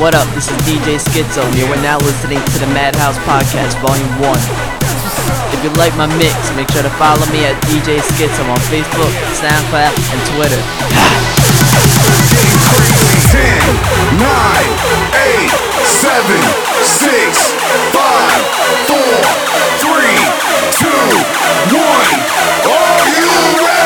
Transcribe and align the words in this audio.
what 0.00 0.16
up? 0.16 0.24
This 0.32 0.48
is 0.48 0.56
DJ 0.64 0.96
Schizo, 0.96 1.44
and 1.44 1.54
you're 1.60 1.68
now 1.84 2.00
listening 2.00 2.40
to 2.40 2.58
the 2.58 2.66
Madhouse 2.72 3.20
Podcast, 3.28 3.76
Volume 3.84 4.08
1. 4.16 4.32
If 5.52 5.60
you 5.60 5.68
like 5.76 5.92
my 5.92 6.08
mix, 6.16 6.32
make 6.56 6.72
sure 6.72 6.80
to 6.80 6.88
follow 6.96 7.20
me 7.28 7.44
at 7.44 7.60
DJ 7.68 8.00
Schizo 8.00 8.40
on 8.48 8.56
Facebook, 8.72 9.12
SoundCloud, 9.36 9.92
and 9.92 10.20
Twitter. 10.32 10.56
10, 13.28 13.44
9, 14.16 14.24
8, 15.20 15.52
7, 15.84 16.32
6, 16.80 17.52
5, 17.92 18.40
4, 18.88 19.04
3, 19.84 20.16
2, 20.80 21.76
1. 21.76 22.08
Are 22.72 23.04
you 23.20 23.28
ready? 23.68 23.79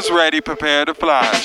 Cameras 0.00 0.16
ready, 0.16 0.40
prepare 0.40 0.86
to 0.86 0.94
fly. 0.94 1.39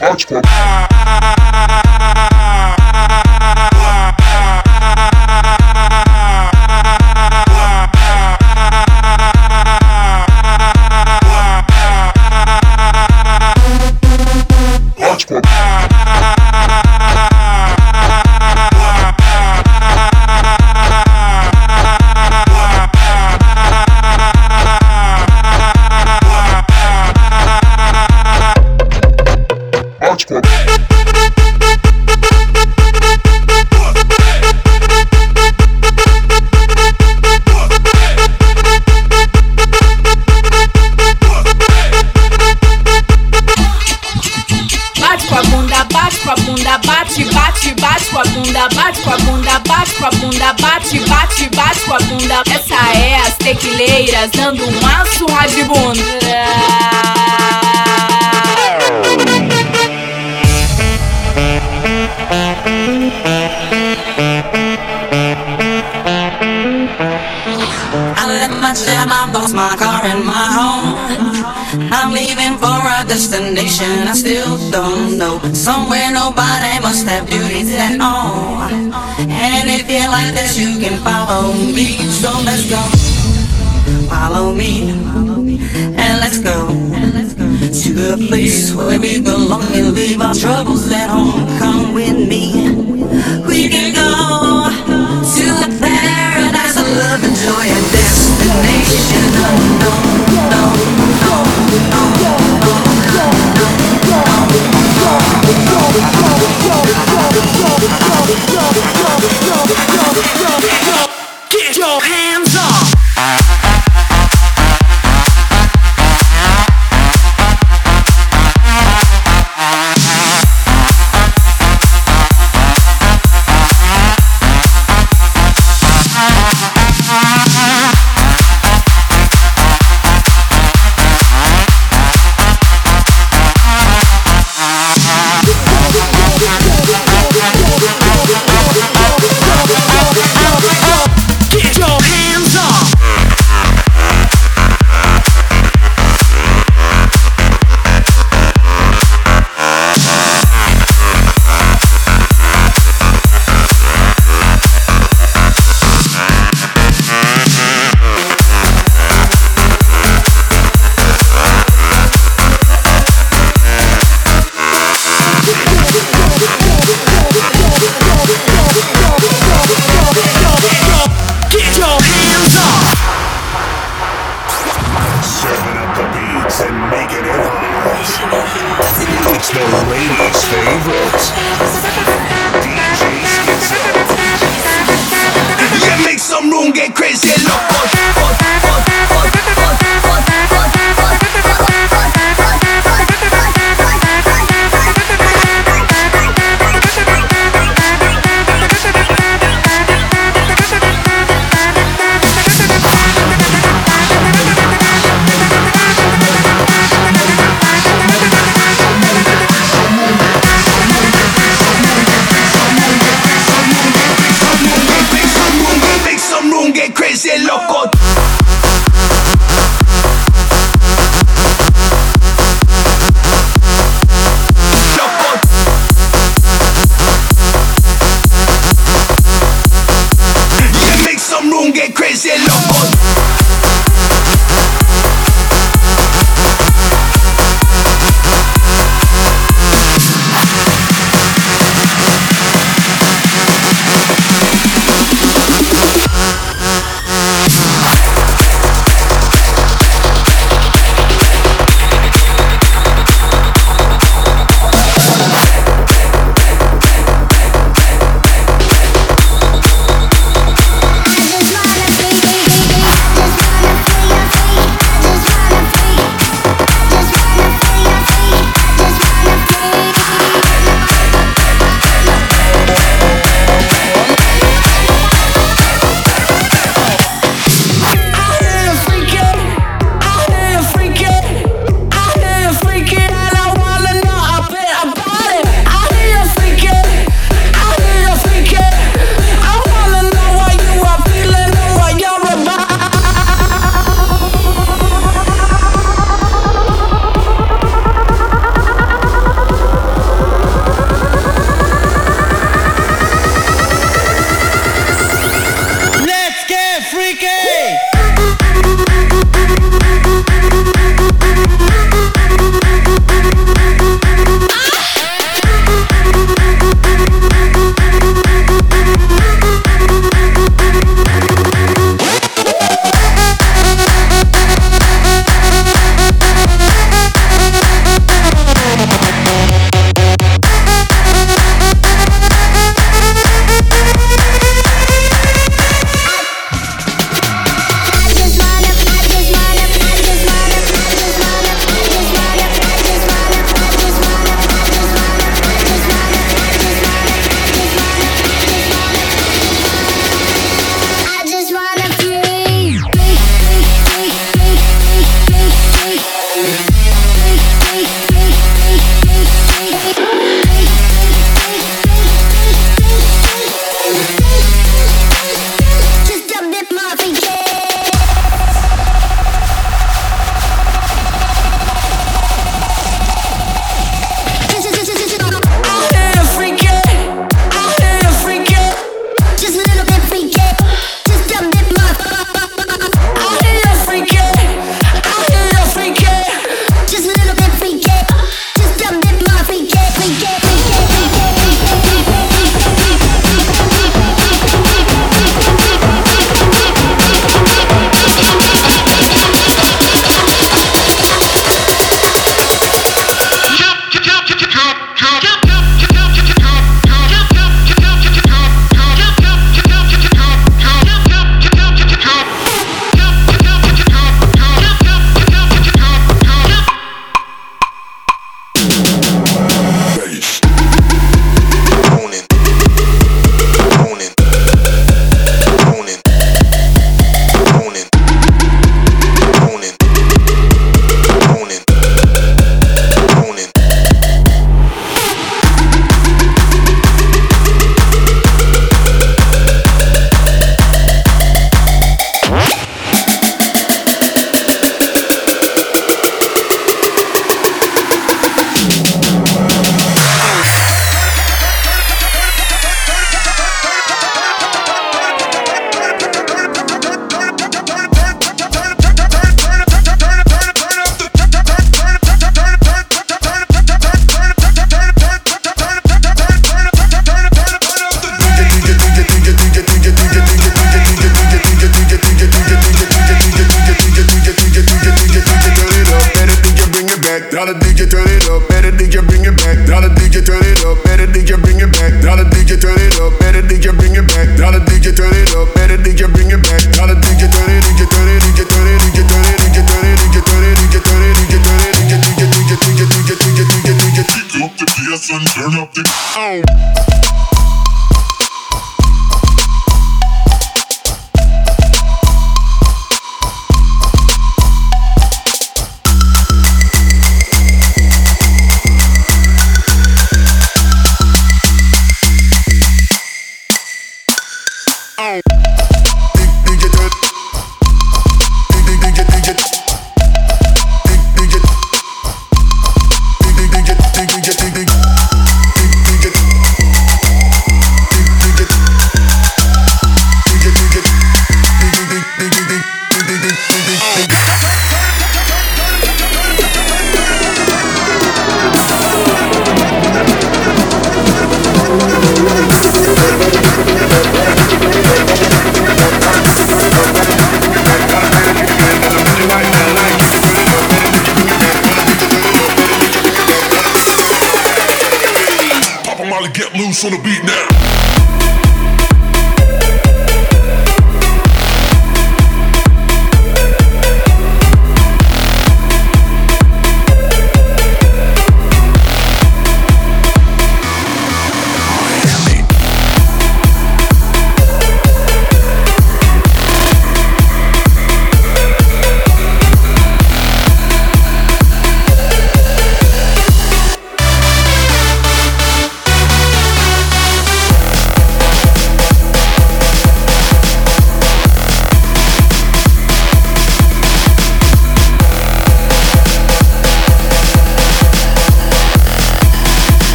Hardcore. 0.00 1.37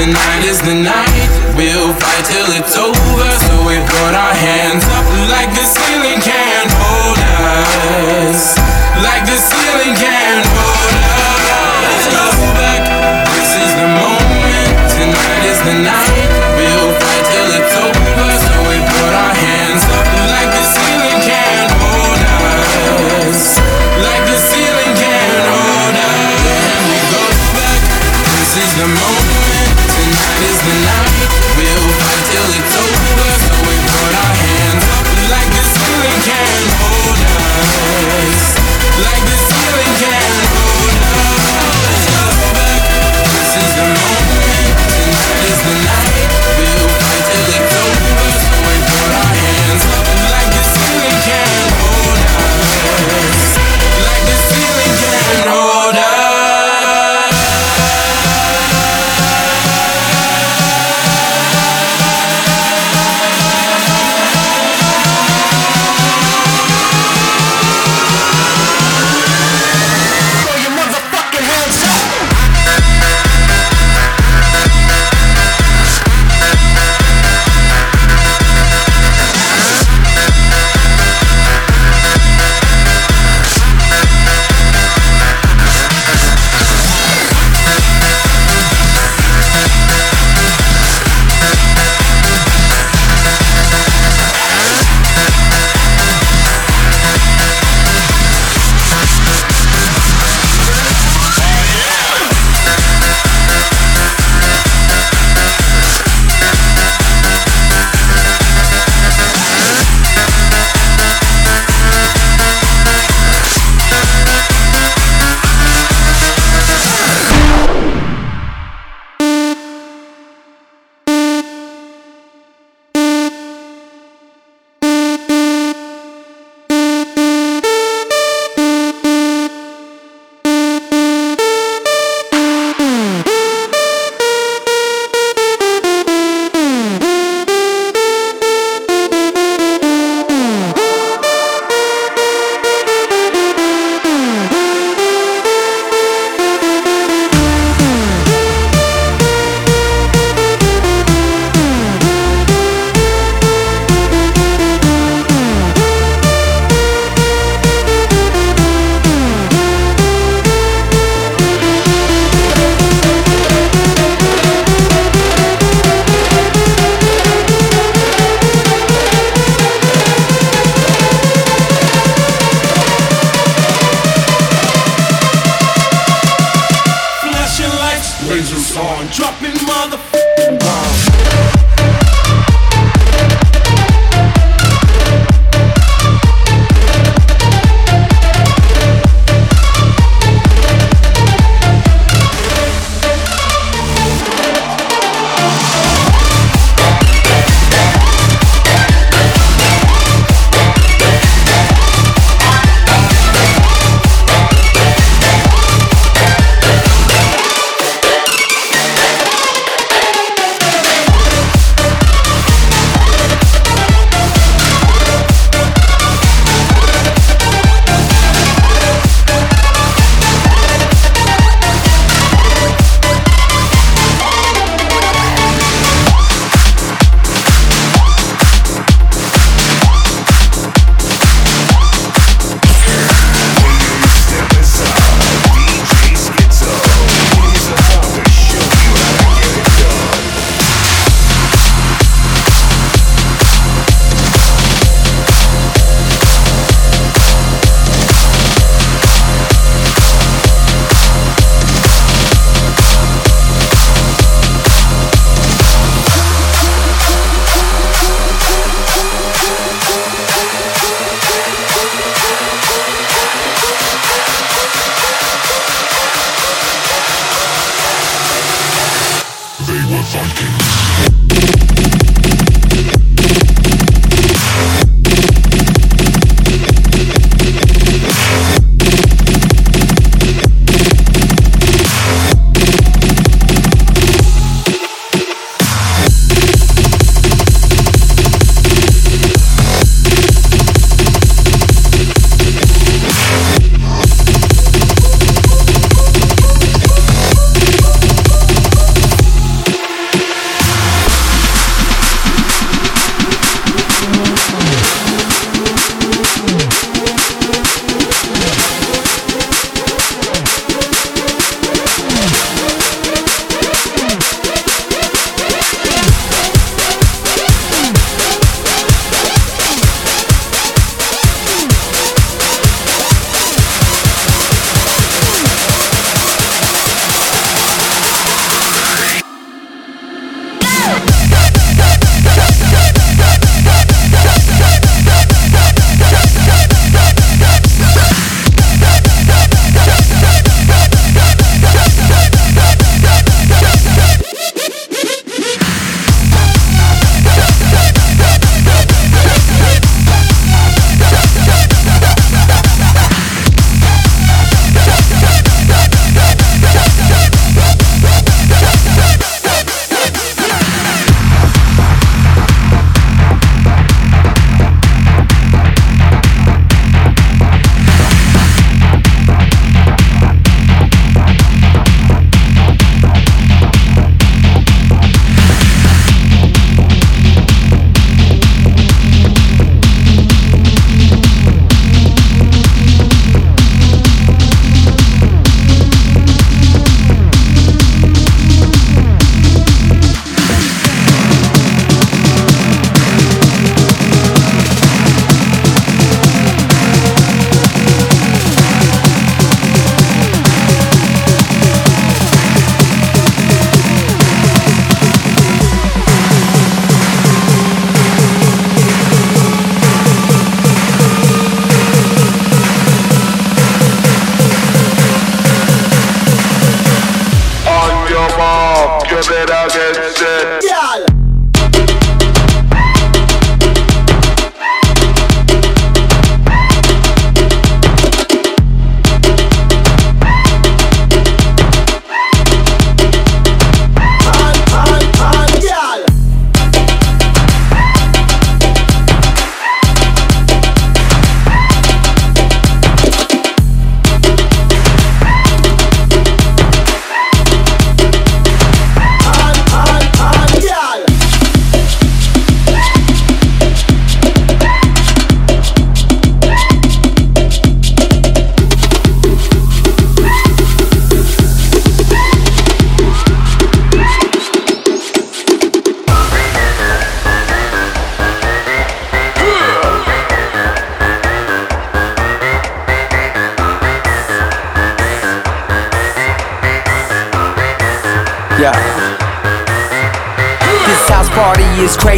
Tonight 0.00 0.44
is 0.48 0.58
the 0.62 0.72
night, 0.72 1.28
we'll 1.58 1.92
fight 1.92 2.24
till 2.24 2.48
it's 2.56 2.74
over. 2.74 3.30
So 3.44 3.68
we 3.68 3.76
put 3.84 4.14
our 4.16 4.32
hands 4.32 4.82
up. 4.96 4.99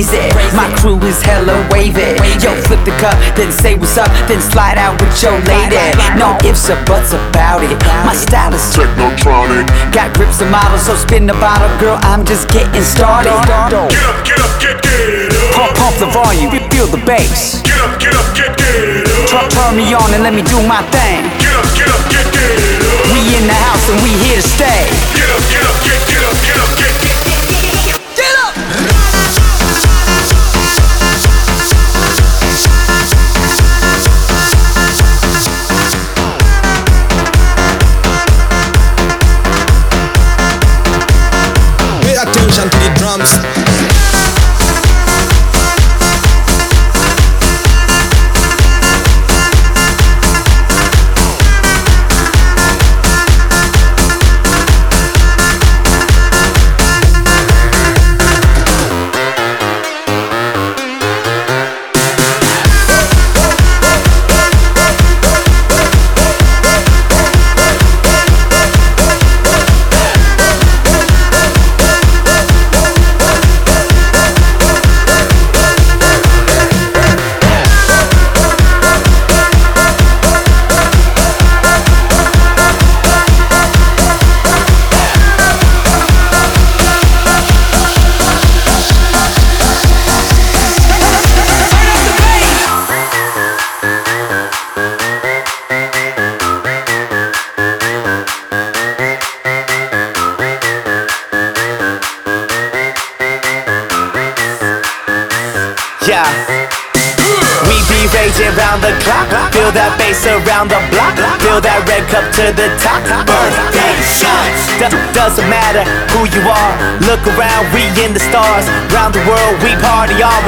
Is 0.02 0.10
crazy. 0.10 0.56
My 0.56 0.68
crew 0.78 0.98
is 1.06 1.22
hella 1.22 1.54
wavy. 1.70 2.18
Yo, 2.42 2.54
flip 2.66 2.82
the 2.84 2.94
cup, 2.98 3.14
then 3.36 3.52
say 3.52 3.74
what's 3.74 3.96
up, 3.96 4.10
then 4.26 4.40
slide 4.40 4.78
out 4.78 5.00
with 5.00 5.14
your 5.22 5.38
lady. 5.46 5.78
No 6.18 6.34
ifs 6.42 6.70
or 6.70 6.78
buts 6.84 7.12
about 7.12 7.62
it. 7.62 7.78
My 8.04 8.14
style 8.14 8.54
is 8.54 8.62
Technotronic. 8.74 9.66
got 9.92 10.14
grips 10.14 10.40
and 10.40 10.50
models, 10.50 10.86
so 10.86 10.94
spin 10.94 11.26
the 11.26 11.34
bottle, 11.34 11.70
girl. 11.78 11.98
I'm 12.02 12.24
just 12.24 12.48
getting 12.48 12.82
started. 12.82 13.30
Get 13.30 13.70
up, 13.70 14.26
get 14.26 14.38
up, 14.38 14.52
get, 14.60 14.76
get 14.82 15.32
up. 15.32 15.54
Pump, 15.54 15.72
pump 15.78 15.96
the 15.98 16.10
volume, 16.10 16.50
feel 16.70 16.86
the 16.86 17.02
bass. 17.06 17.62
Get 17.62 17.78
up, 17.78 18.00
get 18.00 18.14
up, 18.14 18.28
get, 18.34 18.56
get 18.56 19.06
up. 19.06 19.28
Turn, 19.28 19.46
turn 19.50 19.76
me 19.76 19.94
on 19.94 20.12
and 20.14 20.22
let 20.22 20.34
me 20.34 20.42
do 20.42 20.58
my 20.66 20.82
thing. 20.90 21.22
Get 21.38 21.52
up, 21.54 21.68
get 21.76 21.88
up, 21.88 22.02
get, 22.10 22.26
get 22.32 22.50
up. 22.50 23.12
We 23.12 23.20
in 23.36 23.46
the 23.46 23.54
house 23.54 23.84
and 23.90 23.98
we 24.02 24.10
here 24.24 24.40
to 24.40 24.46
stay. 24.46 25.21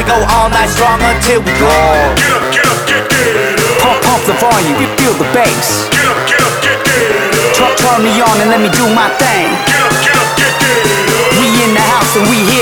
Go 0.04 0.20
all 0.36 0.52
night 0.52 0.68
strong 0.68 1.00
until 1.00 1.40
we 1.40 1.52
go. 1.56 1.72
get 2.14 2.28
up, 2.30 2.44
get 2.52 2.68
up, 2.68 2.80
get, 2.84 3.02
get 3.08 3.56
up. 3.56 3.80
Pump, 3.80 3.98
pump 4.04 4.22
the 4.28 4.36
volume, 4.36 4.76
you 4.76 4.88
feel 5.00 5.16
the 5.16 5.24
bass. 5.32 5.88
Get 5.90 6.04
up, 6.06 6.20
get 6.28 6.44
up, 6.44 6.54
get, 6.62 6.78
get 6.84 7.08
up. 7.08 7.56
Turn, 7.56 7.72
turn 7.80 7.98
me 8.06 8.12
on 8.22 8.36
and 8.38 8.52
let 8.52 8.60
me 8.60 8.70
do 8.70 8.84
my 8.94 9.08
thing. 9.18 9.48
Get 9.66 9.80
up, 9.82 9.90
get 10.04 10.14
up, 10.14 10.30
get, 10.38 10.52
get 10.60 10.78
up. 10.78 11.40
We 11.40 11.48
in 11.66 11.74
the 11.74 11.82
house 11.82 12.14
and 12.14 12.28
we 12.30 12.38
here 12.46 12.53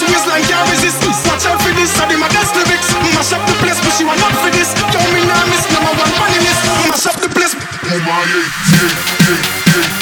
This 0.00 0.08
waistline 0.16 0.42
can't 0.48 0.70
resist. 0.70 0.96
Watch 1.28 1.44
out 1.44 1.60
for 1.60 1.76
this. 1.76 1.92
I 2.00 2.08
my 2.16 2.28
lyrics. 2.56 2.88
Mash 3.12 3.36
up 3.36 3.44
the 3.44 3.52
place, 3.60 3.76
up 4.16 4.32
for 4.40 4.48
this. 4.48 4.72
Don't 4.96 5.12
number 5.76 5.92
one. 5.92 6.08
Mash 6.88 7.04
up 7.04 7.20
the 7.20 7.28
place. 7.28 7.52
My, 7.52 8.00
yeah, 8.00 8.48
yeah, 8.80 8.88
yeah, 9.28 9.76
yeah. 9.76 9.99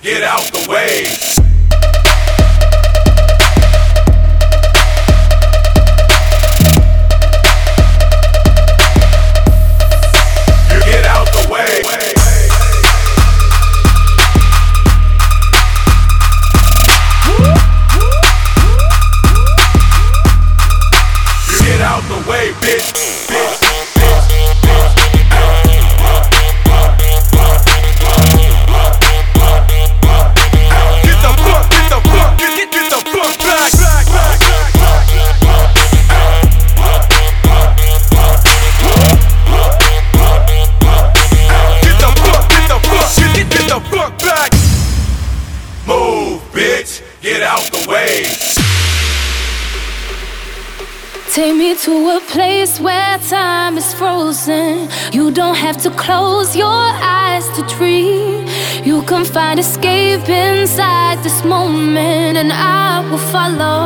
Get 0.00 0.22
out 0.22 0.42
the 0.52 0.70
way. 0.70 1.27
find 59.28 59.58
escape 59.60 60.28
inside 60.28 61.22
this 61.22 61.44
moment, 61.44 62.36
and 62.38 62.52
I 62.52 63.00
will 63.10 63.24
follow. 63.32 63.77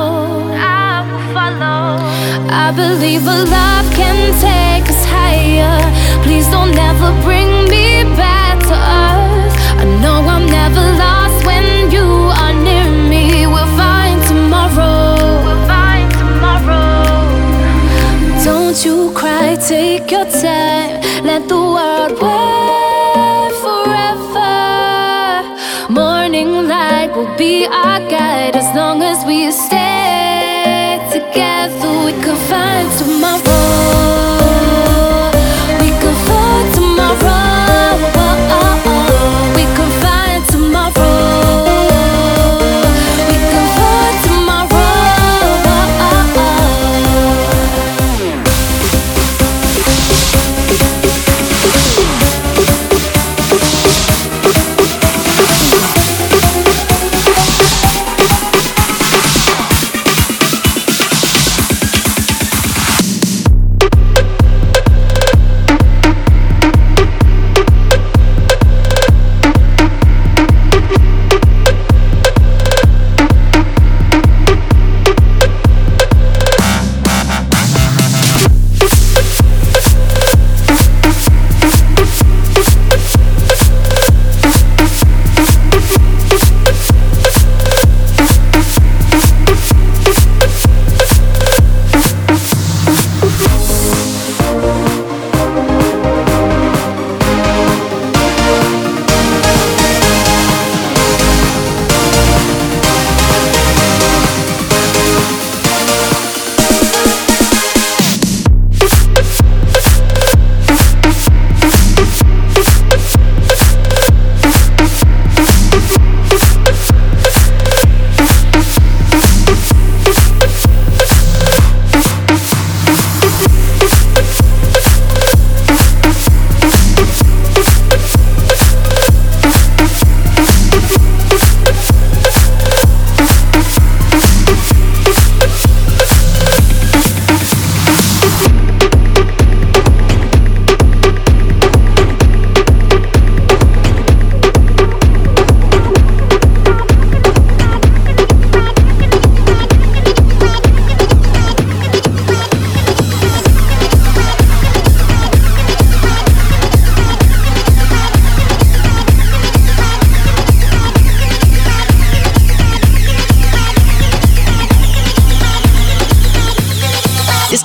we 32.13 32.23
could 32.23 32.37
find 32.37 32.72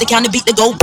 the 0.08 0.14
kind 0.14 0.26
of 0.26 0.32
beat 0.32 0.46
the 0.46 0.54
go. 0.54 0.74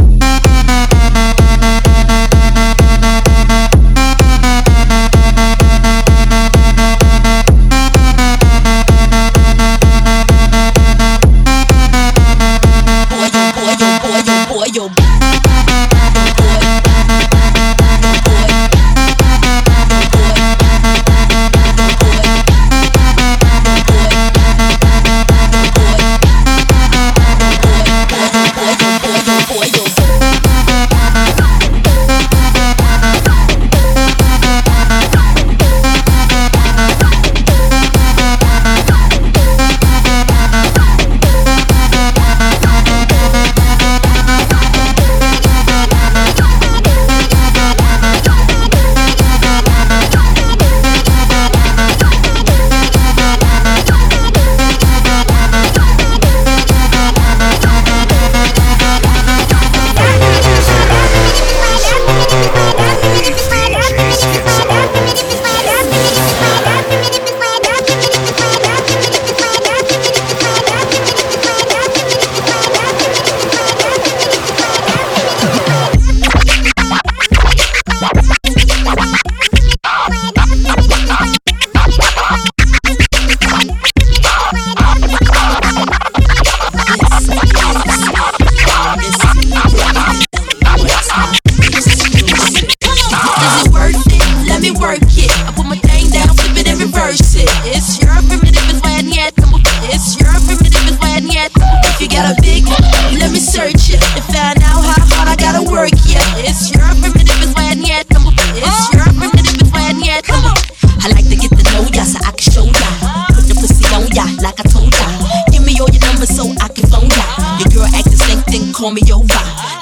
me 118.93 119.01
over. 119.09 119.25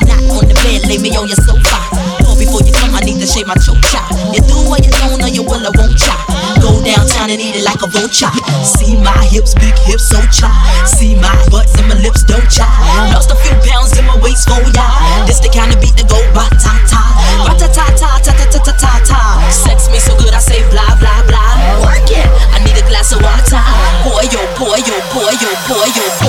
Not 0.07 0.23
on 0.31 0.47
the 0.47 0.55
bed, 0.63 0.87
lay 0.87 0.99
me 1.03 1.11
on 1.19 1.27
your 1.27 1.41
sofa. 1.43 1.81
Call 2.23 2.39
before 2.39 2.63
you 2.63 2.71
come, 2.71 2.95
I 2.95 3.03
need 3.03 3.19
to 3.19 3.27
shave 3.27 3.51
my 3.51 3.59
choke 3.59 3.83
chop. 3.91 4.07
You 4.31 4.39
do 4.47 4.55
you 4.79 4.93
don't, 5.03 5.19
or 5.19 5.33
you 5.33 5.43
will 5.43 5.67
won't 5.75 5.99
chop. 5.99 6.23
Go 6.63 6.79
downtown 6.87 7.35
and 7.35 7.43
eat 7.43 7.59
it 7.59 7.67
like 7.67 7.83
a 7.83 7.91
vulture. 7.91 8.31
See 8.63 8.95
my 9.03 9.11
hips, 9.27 9.59
big 9.59 9.75
hips, 9.83 10.07
so 10.07 10.23
chop. 10.31 10.55
See 10.87 11.19
my 11.19 11.35
butts 11.51 11.75
and 11.83 11.91
my 11.91 11.99
lips, 11.99 12.23
don't 12.23 12.47
chop. 12.47 12.71
Lost 13.11 13.35
a 13.35 13.37
few 13.43 13.57
pounds 13.67 13.99
in 13.99 14.07
my 14.07 14.15
waist 14.23 14.47
oh, 14.47 14.55
for 14.55 14.71
ya. 14.71 14.87
This 15.27 15.43
the 15.43 15.51
kind 15.51 15.75
of 15.75 15.83
beat 15.83 15.99
that 15.99 16.07
go 16.07 16.23
ba 16.31 16.47
ta 16.63 16.79
ta, 16.87 17.03
ba 17.43 17.59
ta 17.59 17.67
ta 17.75 17.91
ta 17.99 18.23
ta 18.23 18.31
ta 18.31 18.45
ta 18.55 18.59
ta 18.63 18.73
ta 18.79 18.93
ta. 19.03 19.21
Sex 19.51 19.91
me 19.91 19.99
so 19.99 20.15
good, 20.15 20.31
I 20.31 20.39
say 20.39 20.63
blah 20.71 20.95
blah 21.03 21.27
blah. 21.27 21.83
Work 21.83 22.07
it. 22.07 22.29
I 22.55 22.63
need 22.63 22.79
a 22.79 22.87
glass 22.87 23.11
of 23.11 23.19
water. 23.19 23.59
Boy 24.07 24.31
yo, 24.31 24.47
boy 24.55 24.79
yo, 24.87 24.95
boy 25.11 25.35
yo, 25.43 25.51
boy 25.67 25.91
yo. 25.91 26.22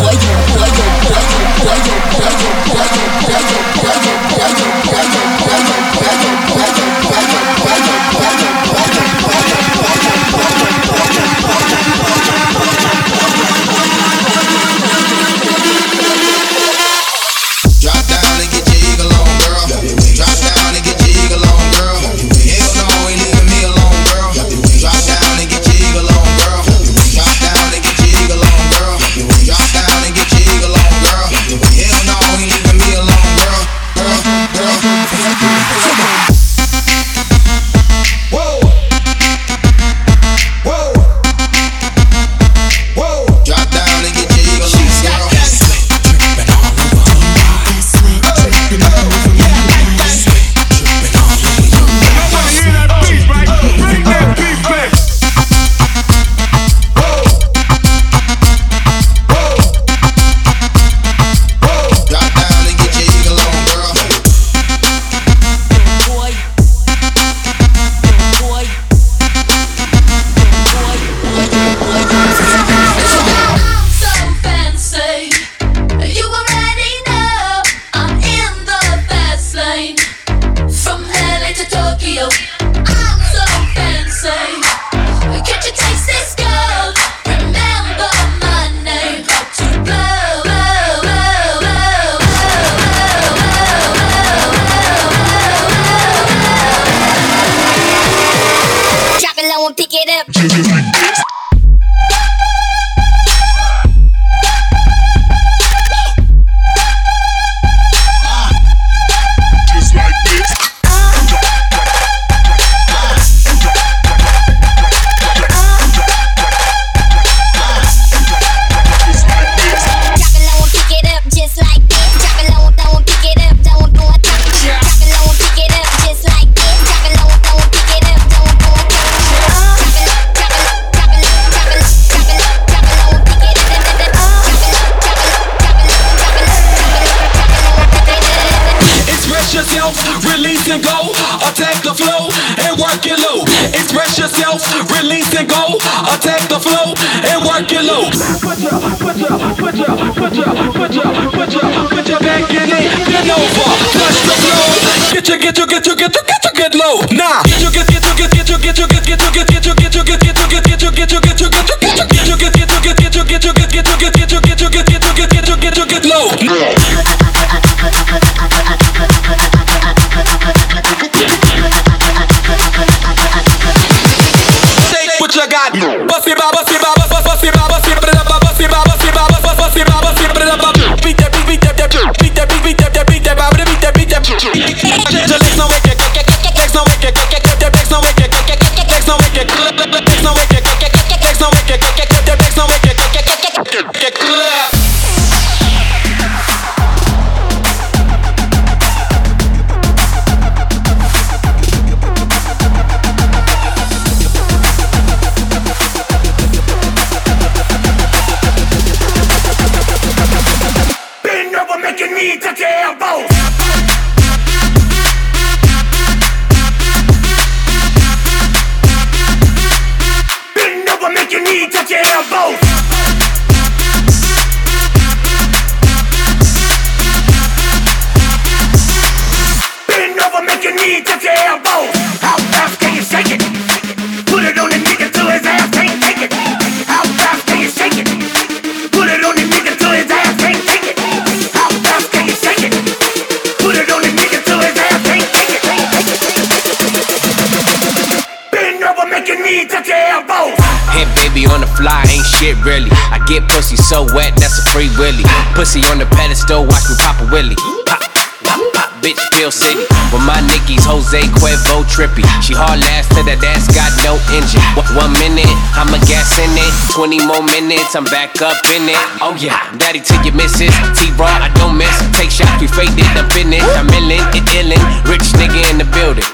minutes, 267.53 267.93
I'm 267.93 268.05
back 268.09 268.41
up 268.41 268.57
in 268.73 268.89
it. 268.89 268.97
Oh 269.21 269.37
yeah, 269.37 269.69
daddy 269.77 270.01
to 270.01 270.15
your 270.25 270.33
missus. 270.33 270.73
T-Raw, 270.97 271.29
I 271.29 271.53
don't 271.61 271.77
miss. 271.77 271.93
Take 272.17 272.33
shots, 272.33 272.57
we 272.57 272.65
faded, 272.65 273.05
I'm 273.13 273.29
in 273.37 273.53
it. 273.53 273.61
I'm 273.77 273.85
illin', 273.93 274.25
it 274.33 274.45
illin'. 274.57 274.81
Rich 275.05 275.37
nigga 275.37 275.61
in 275.69 275.77
the 275.77 275.87
building. 275.93 276.25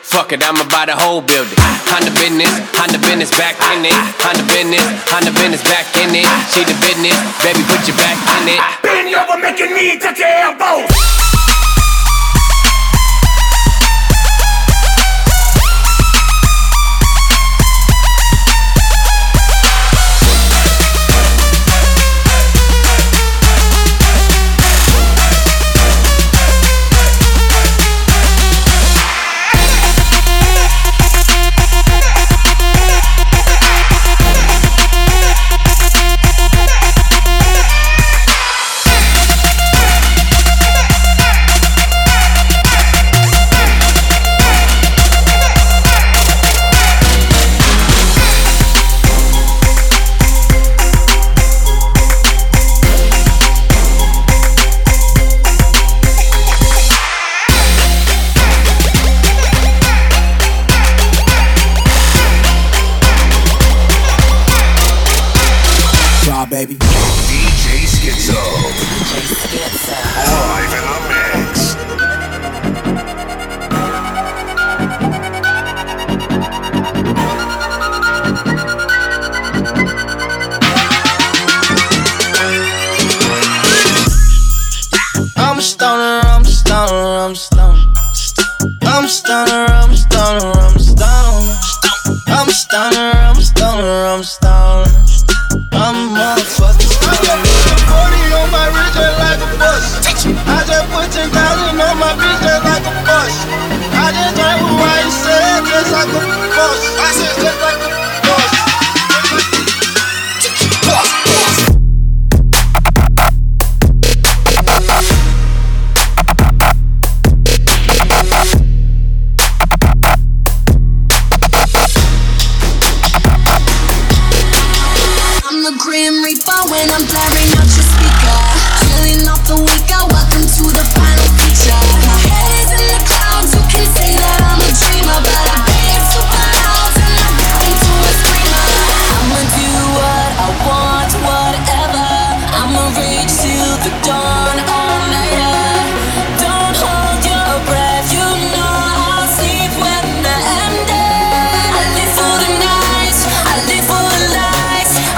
Fuck 0.00 0.32
it, 0.32 0.40
I'ma 0.40 0.64
buy 0.72 0.88
the 0.88 0.96
whole 0.96 1.20
building. 1.20 1.60
Honda 1.92 2.10
business, 2.16 2.48
Honda 2.72 2.96
business 3.04 3.30
back 3.36 3.60
in 3.76 3.84
it. 3.84 3.96
Honda 4.24 4.44
business, 4.48 4.84
Honda 5.12 5.32
business 5.36 5.62
back 5.68 5.84
in 6.00 6.16
it. 6.16 6.28
She 6.48 6.64
the 6.64 6.76
business, 6.80 7.16
baby, 7.44 7.60
put 7.68 7.84
your 7.84 7.98
back 8.00 8.16
in 8.40 8.56
it. 8.56 8.60
Bend 8.80 9.12
over, 9.12 9.36
make 9.36 9.60
your 9.60 9.68
knees 9.76 10.00
touch 10.00 10.18
your 10.18 10.28
elbows. 10.28 11.15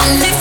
Monday. 0.08 0.37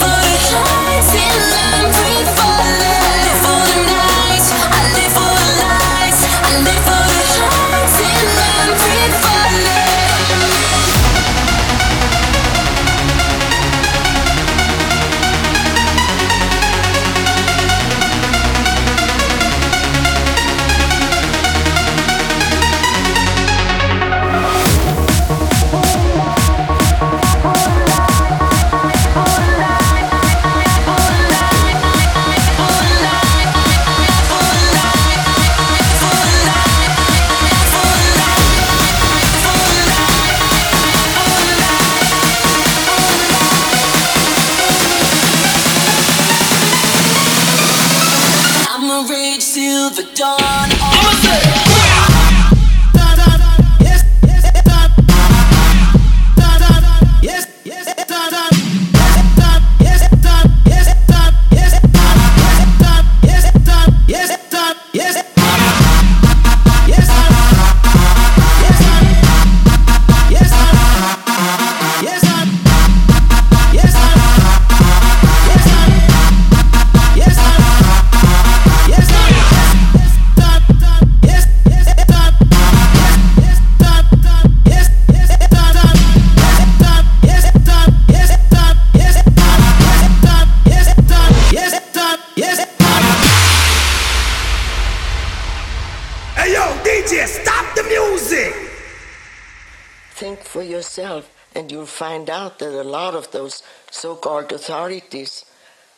Authorities 104.58 105.45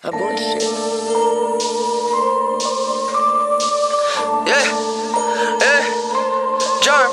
are 0.03 0.11
bullshit. 0.11 0.61
Yeah, 4.51 4.67
yeah, 5.63 5.83
germ, 6.83 7.11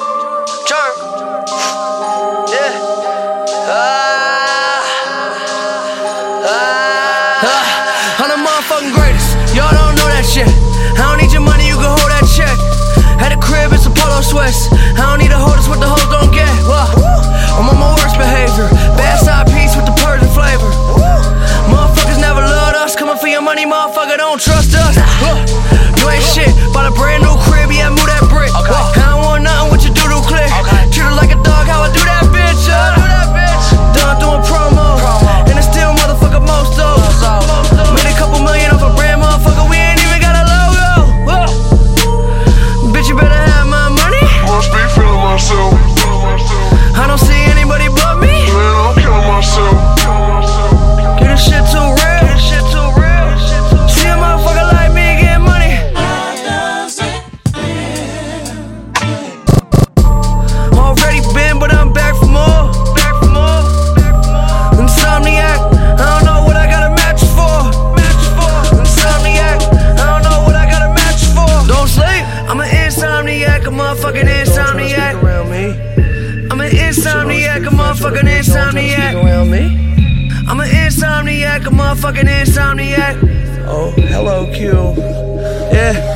germ, 0.67 0.93
yeah. 2.51 2.73
Ah, 3.71 4.83
ah. 6.43 6.75
I'm 8.19 8.29
the 8.35 8.39
motherfucking 8.43 8.91
greatest. 8.91 9.39
Y'all 9.55 9.71
don't 9.71 9.95
know 9.95 10.09
that 10.11 10.27
shit. 10.27 10.49
I 10.99 11.07
don't 11.07 11.23
need 11.23 11.33
your 11.33 11.47
money, 11.47 11.69
you 11.69 11.77
can 11.77 11.95
hold 11.95 12.11
that 12.11 12.27
check. 12.35 12.59
At 13.23 13.31
the 13.31 13.39
crib, 13.41 13.71
it's 13.73 13.87
a 13.87 13.91
polo 13.91 14.21
sweats. 14.21 14.67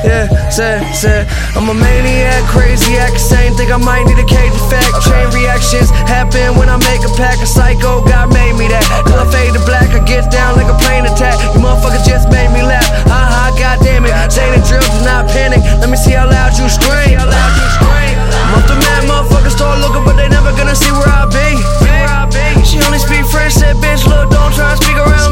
Yeah, 0.01 0.27
say, 0.49 0.81
say. 0.97 1.29
I'm 1.53 1.69
a 1.69 1.75
maniac, 1.75 2.45
crazy 2.49 2.97
act, 2.97 3.21
same 3.21 3.53
thing. 3.55 3.71
I 3.71 3.77
might 3.77 4.09
need 4.09 4.17
a 4.17 4.25
cage 4.25 4.53
effect. 4.57 4.89
Chain 5.05 5.29
reactions 5.37 5.91
happen 6.09 6.57
when 6.57 6.69
I 6.73 6.81
make 6.89 7.05
a 7.05 7.13
pack. 7.21 7.37
A 7.41 7.47
psycho, 7.47 8.01
God 8.05 8.33
made 8.33 8.57
me 8.57 8.69
that. 8.73 8.85
Till 9.05 9.21
I 9.21 9.29
fade 9.29 9.53
to 9.53 9.63
black, 9.69 9.93
I 9.93 10.01
get 10.09 10.33
down 10.33 10.57
like 10.57 10.73
a 10.73 10.79
plane 10.81 11.05
attack. 11.05 11.37
You 11.53 11.61
motherfuckers 11.61 12.05
just 12.09 12.33
made 12.33 12.49
me 12.49 12.65
laugh. 12.65 12.87
Ha 13.13 13.21
ha, 13.29 13.43
god 13.61 13.85
damn 13.85 14.09
it. 14.09 14.15
Say 14.33 14.49
the 14.49 14.65
drill, 14.65 14.81
do 14.81 15.05
not 15.05 15.29
panic. 15.29 15.61
Let 15.85 15.91
me 15.93 15.97
see 16.01 16.17
how 16.17 16.25
loud 16.31 16.57
you 16.57 16.69
scream. 16.73 17.21
I'm 17.21 18.57
off 18.57 18.67
the 18.67 18.81
mad, 18.81 19.05
motherfuckers 19.05 19.53
start 19.53 19.79
looking, 19.85 20.05
but 20.05 20.17
they 20.17 20.29
never 20.29 20.51
gonna 20.57 20.75
see 20.75 20.91
where 20.97 21.13
I 21.13 21.29
be. 21.29 21.61
She 22.65 22.79
only 22.87 22.99
speak 22.99 23.27
French, 23.27 23.55
said 23.55 23.77
bitch, 23.77 24.07
look, 24.07 24.31
don't 24.31 24.53
try 24.55 24.71
to 24.71 24.77
speak 24.77 24.97
around. 24.97 25.30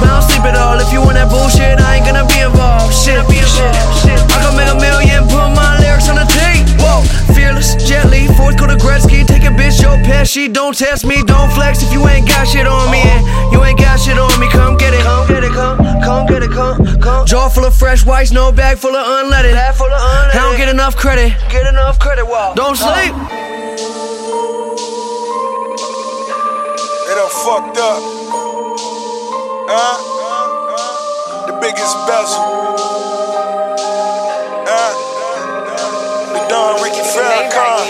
But 0.00 0.08
I 0.08 0.20
don't 0.20 0.26
sleep 0.30 0.44
at 0.46 0.56
all. 0.56 0.78
If 0.78 0.92
you 0.92 1.00
want 1.00 1.18
that 1.18 1.28
bullshit, 1.30 1.80
I 1.80 1.98
ain't 1.98 2.06
gonna 2.06 2.26
be 2.26 2.38
involved. 2.38 2.94
Shit, 2.94 3.20
be 3.28 3.42
shit, 3.42 3.74
shit. 4.02 4.18
I 4.30 4.38
can 4.42 4.54
make 4.54 4.70
a 4.70 4.78
million, 4.78 5.26
put 5.26 5.50
my 5.54 5.78
lyrics 5.82 6.08
on 6.08 6.16
the 6.16 6.26
tape. 6.30 6.64
Whoa, 6.78 7.02
fearless, 7.34 7.74
gently, 7.82 8.30
fourth 8.38 8.56
quarter 8.58 8.78
Gretzky, 8.78 9.26
take 9.26 9.42
a 9.42 9.52
bitch, 9.52 9.82
your 9.82 9.98
Pesci. 10.06 10.52
Don't 10.52 10.76
test 10.76 11.04
me, 11.04 11.22
don't 11.26 11.50
flex 11.52 11.82
if 11.82 11.92
you 11.92 12.06
ain't 12.06 12.26
got 12.28 12.46
shit 12.46 12.66
on 12.66 12.90
me. 12.90 13.02
And 13.02 13.52
you 13.52 13.62
ain't 13.64 13.78
got 13.78 13.98
shit 13.98 14.18
on 14.18 14.30
me, 14.38 14.48
come 14.50 14.76
get 14.76 14.94
it, 14.94 15.02
come 15.02 15.26
get 15.26 15.42
it, 15.44 15.52
come, 15.52 15.76
come 16.02 16.26
get 16.26 16.42
it, 16.42 16.50
come, 16.50 16.78
come. 17.00 17.26
Jaw 17.26 17.48
full 17.48 17.64
of 17.64 17.74
fresh 17.74 18.06
whites, 18.06 18.30
no 18.30 18.52
bag 18.52 18.78
full 18.78 18.94
of 18.94 19.04
unleaded. 19.04 19.52
Bag 19.52 19.74
full 19.74 19.86
of 19.86 20.00
unleaded. 20.00 20.38
I 20.38 20.42
don't 20.46 20.56
get 20.56 20.68
enough 20.68 20.96
credit, 20.96 21.34
get 21.50 21.66
enough 21.66 21.98
credit. 21.98 22.26
Wow. 22.26 22.54
Don't 22.54 22.76
sleep. 22.76 23.14
They 27.06 27.14
done 27.14 27.30
fucked 27.30 27.78
up. 27.78 28.17
Huh? 29.68 31.44
The 31.44 31.52
biggest 31.60 31.92
bezel. 32.08 32.40
Huh? 34.64 34.92
The 36.32 36.40
Don 36.48 36.80
Ricky 36.80 37.04
Farrakhan. 37.04 37.84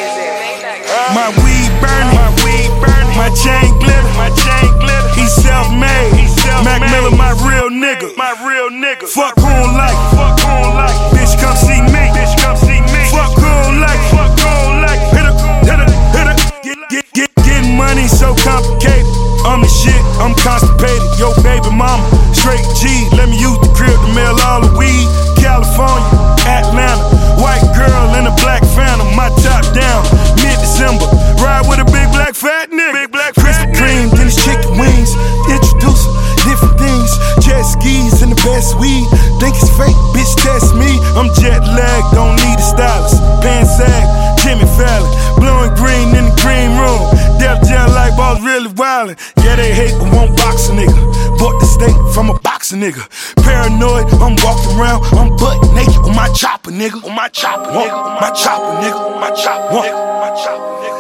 Huh? 0.91 1.15
My 1.15 1.31
weed 1.39 1.71
burning, 1.79 2.19
my 2.19 2.35
weed 2.43 2.67
burning, 2.83 3.15
my 3.15 3.31
chain 3.31 3.71
glitter, 3.79 4.11
my 4.19 4.27
chain 4.35 4.75
glitter. 4.83 5.07
He 5.15 5.31
self-made, 5.31 6.19
he 6.19 6.27
self-made. 6.43 6.83
Mac 6.83 6.91
Miller, 6.91 7.15
my 7.15 7.31
real 7.47 7.71
nigga, 7.71 8.11
my 8.19 8.35
real 8.43 8.75
nigga. 8.75 9.07
Fuck 9.07 9.39
who 9.39 9.47
don't 9.47 9.79
like, 9.79 9.95
fuck 10.19 10.35
who 10.43 10.51
don't 10.51 10.75
like. 10.75 10.99
Bitch, 11.15 11.39
come 11.39 11.55
see 11.55 11.79
me, 11.79 12.11
bitch, 12.11 12.35
come 12.43 12.59
see 12.59 12.83
me. 12.91 13.07
Fuck 13.15 13.39
who 13.39 13.47
don't 13.47 13.79
like, 13.79 14.03
fuck 14.11 14.35
who 14.35 14.51
don't 14.51 14.83
like. 14.83 14.99
Hit 15.15 15.31
her, 15.31 15.35
hit 15.63 15.79
her, 15.79 15.87
hit 16.11 16.27
her. 16.27 16.37
Get, 16.67 16.79
get, 16.91 17.07
get, 17.15 17.31
getting 17.47 17.79
money 17.79 18.11
so 18.11 18.35
complicated. 18.43 19.07
I'm 19.49 19.65
the 19.65 19.73
shit, 19.73 19.97
I'm 20.21 20.37
constipated. 20.37 21.09
Yo, 21.17 21.33
baby 21.41 21.73
mama, 21.73 22.05
straight 22.37 22.61
G. 22.77 23.09
Let 23.17 23.33
me 23.33 23.41
use 23.41 23.57
the 23.65 23.73
crib 23.73 23.97
to 23.97 24.11
mail 24.13 24.37
all 24.45 24.61
the 24.61 24.69
weed. 24.77 25.09
California, 25.41 26.05
Atlanta, 26.45 27.01
white 27.41 27.65
girl 27.73 28.13
in 28.21 28.29
a 28.29 28.35
black 28.45 28.61
phantom. 28.77 29.09
My 29.17 29.33
top 29.41 29.65
down, 29.73 30.05
mid 30.45 30.61
December. 30.61 31.09
Ride 31.41 31.65
with 31.65 31.81
a 31.81 31.89
big 31.89 32.13
black 32.13 32.37
fat 32.37 32.69
nigga. 32.69 32.93
Big 32.93 33.11
black 33.11 33.33
Krispy 33.41 33.73
Kreme, 33.73 34.13
then 34.13 34.29
it's 34.29 34.37
chicken 34.37 34.77
wings. 34.77 35.17
Introduce 35.49 36.05
different 36.45 36.77
things. 36.77 37.09
Jet 37.41 37.65
skis 37.65 38.21
and 38.21 38.37
the 38.37 38.41
best 38.45 38.77
weed. 38.77 39.09
Think 39.41 39.57
it's 39.57 39.73
fake, 39.81 39.97
bitch, 40.13 40.29
test 40.45 40.77
me. 40.77 41.01
I'm 41.17 41.33
jet 41.41 41.65
lagged, 41.65 42.13
don't 42.13 42.37
need 42.37 42.61
a 42.61 42.67
stylist. 42.69 43.17
Pants 43.41 43.81
sag, 43.81 44.05
Jimmy 44.49 44.65
Fallon. 44.81 45.13
Blowing 45.37 45.75
green 45.77 46.09
in 46.17 46.25
the 46.25 46.37
green 46.41 46.73
room. 46.81 47.05
Def 47.37 47.61
Jam 47.69 47.93
like 47.93 48.17
balls 48.17 48.41
really 48.41 48.73
wildin'. 48.73 49.21
Yeah, 49.45 49.57
they 49.57 49.75
hate 49.75 49.93
but 50.01 50.11
won't 50.11 50.35
box 50.39 50.71
a 50.71 50.73
nigga. 50.73 50.97
Bought 51.39 51.61
the 51.61 51.67
steak 51.67 51.95
from 52.15 52.31
a 52.31 52.39
boxing 52.41 52.81
nigga. 52.81 53.05
Paranoid, 53.45 54.09
I'm 54.25 54.37
walking 54.41 54.73
around, 54.81 55.05
I'm 55.13 55.37
butt 55.37 55.61
naked 55.75 56.01
on 56.01 56.17
my 56.17 56.33
chopper, 56.33 56.71
nigga. 56.71 57.05
On 57.05 57.15
my 57.15 57.29
chopper, 57.29 57.71
nigga. 57.71 57.93
On 57.93 58.21
my 58.21 58.31
chopper, 58.31 58.73
nigga. 58.81 58.97
On 58.97 59.21
my 59.21 59.31
chopper, 59.37 59.77
nigga. 59.77 59.93
On 59.93 60.21
my 60.25 60.31
chopper, 60.41 60.77
nigga. 60.81 60.97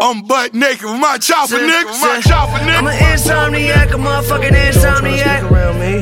I'm 0.08 0.22
butt 0.22 0.54
naked 0.54 0.84
with 0.88 1.00
my 1.00 1.18
chopper, 1.18 1.60
nigga. 1.60 1.84
With 1.84 2.00
my 2.00 2.20
chopper, 2.24 2.64
nigga. 2.64 2.78
I'm 2.78 2.86
an 2.86 2.96
insomniac, 2.96 3.92
a 3.92 3.98
motherfucking 4.00 4.56
insomniac. 4.56 5.50
around 5.50 5.80
me. 5.80 5.96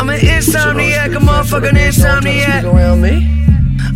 I'm 0.00 0.08
an 0.10 0.18
insomniac, 0.18 1.14
a 1.14 1.20
motherfucking 1.20 1.78
insomniac. 1.78 2.64
around 2.64 3.02
me. 3.02 3.37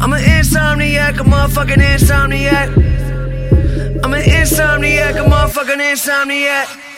I'm 0.02 0.12
an 0.12 0.20
insomniac, 0.20 1.20
a 1.20 1.22
motherfucking 1.22 1.76
insomniac. 1.76 2.74
I'm 4.04 4.12
an 4.12 4.22
insomniac, 4.22 5.12
a 5.12 5.30
motherfucking 5.30 5.78
insomniac. 5.78 6.91